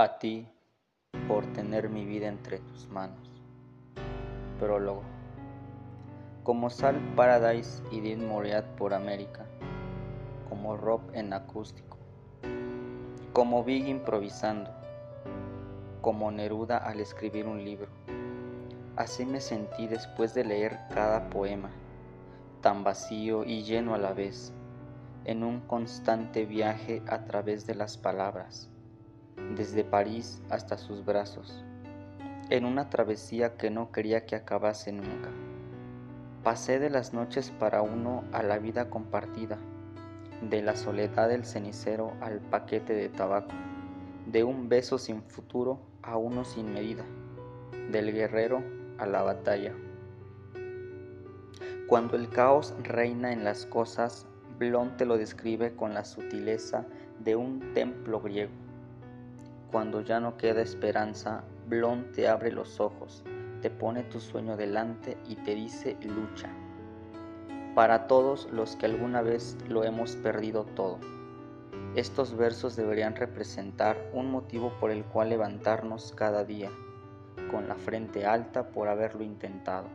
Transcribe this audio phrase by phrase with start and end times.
[0.00, 0.46] a ti
[1.26, 3.42] por tener mi vida entre tus manos.
[4.60, 5.02] Prólogo.
[6.44, 9.44] Como Sal Paradise y Dean Moriat por América,
[10.48, 11.98] como Rob en acústico,
[13.32, 14.70] como Big improvisando,
[16.00, 17.88] como Neruda al escribir un libro.
[18.94, 21.70] Así me sentí después de leer cada poema,
[22.60, 24.52] tan vacío y lleno a la vez,
[25.24, 28.70] en un constante viaje a través de las palabras
[29.56, 31.64] desde París hasta sus brazos,
[32.50, 35.30] en una travesía que no quería que acabase nunca.
[36.42, 39.58] Pasé de las noches para uno a la vida compartida,
[40.48, 43.52] de la soledad del cenicero al paquete de tabaco,
[44.26, 47.04] de un beso sin futuro a uno sin medida,
[47.90, 48.62] del guerrero
[48.98, 49.74] a la batalla.
[51.88, 54.26] Cuando el caos reina en las cosas,
[54.58, 56.84] Blon te lo describe con la sutileza
[57.18, 58.67] de un templo griego
[59.70, 63.22] cuando ya no queda esperanza, Blon te abre los ojos,
[63.60, 66.48] te pone tu sueño delante y te dice lucha.
[67.74, 70.98] Para todos los que alguna vez lo hemos perdido todo.
[71.94, 76.70] Estos versos deberían representar un motivo por el cual levantarnos cada día,
[77.50, 79.88] con la frente alta por haberlo intentado.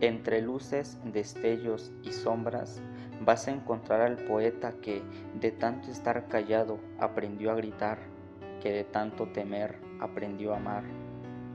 [0.00, 2.80] Entre luces, destellos y sombras
[3.20, 5.02] vas a encontrar al poeta que,
[5.40, 8.11] de tanto estar callado, aprendió a gritar
[8.62, 10.84] que de tanto temer aprendió a amar,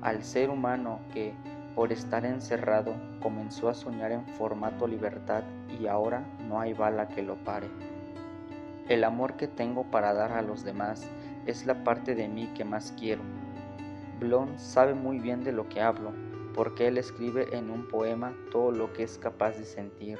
[0.02, 1.34] al ser humano que,
[1.74, 5.44] por estar encerrado, comenzó a soñar en formato libertad
[5.80, 7.68] y ahora no hay bala que lo pare.
[8.90, 11.10] El amor que tengo para dar a los demás
[11.46, 13.22] es la parte de mí que más quiero.
[14.20, 16.12] Blon sabe muy bien de lo que hablo,
[16.54, 20.20] porque él escribe en un poema todo lo que es capaz de sentir.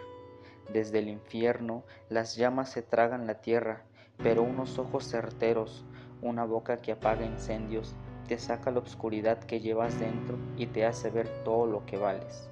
[0.72, 3.84] Desde el infierno las llamas se tragan la tierra,
[4.18, 5.86] pero unos ojos certeros,
[6.22, 7.96] una boca que apaga incendios,
[8.28, 12.50] te saca la oscuridad que llevas dentro y te hace ver todo lo que vales.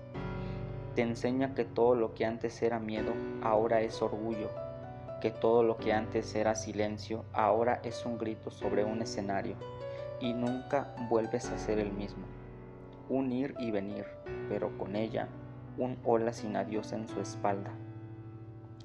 [0.96, 4.50] Te enseña que todo lo que antes era miedo, ahora es orgullo,
[5.22, 9.56] que todo lo que antes era silencio, ahora es un grito sobre un escenario,
[10.22, 12.26] y nunca vuelves a ser el mismo.
[13.10, 14.06] Un ir y venir,
[14.48, 15.28] pero con ella
[15.78, 17.72] un hola sin adiós en su espalda.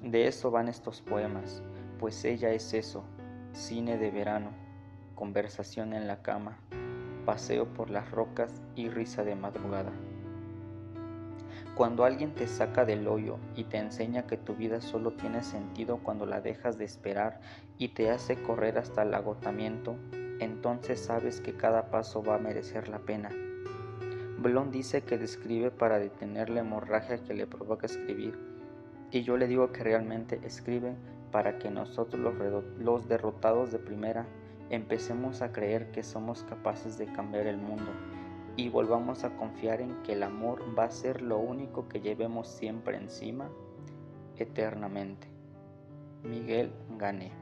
[0.01, 1.63] De eso van estos poemas,
[1.99, 3.03] pues ella es eso,
[3.53, 4.49] cine de verano,
[5.21, 6.57] conversación en la cama,
[7.27, 9.91] paseo por las rocas y risa de madrugada.
[11.75, 15.99] Cuando alguien te saca del hoyo y te enseña que tu vida solo tiene sentido
[16.01, 17.39] cuando la dejas de esperar
[17.77, 19.95] y te hace correr hasta el agotamiento,
[20.39, 23.29] entonces sabes que cada paso va a merecer la pena.
[24.39, 28.39] Blon dice que describe para detener la hemorragia que le provoca escribir,
[29.11, 30.95] y yo le digo que realmente escribe
[31.31, 34.25] para que nosotros los, los derrotados de primera
[34.71, 37.91] empecemos a creer que somos capaces de cambiar el mundo
[38.55, 42.47] y volvamos a confiar en que el amor va a ser lo único que llevemos
[42.47, 43.49] siempre encima
[44.37, 45.27] eternamente.
[46.23, 47.40] Miguel Gané